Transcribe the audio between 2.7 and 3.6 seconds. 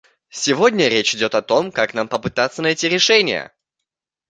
решения.